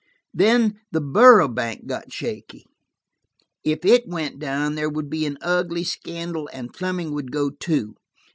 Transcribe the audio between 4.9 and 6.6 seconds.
be an ugly scandal,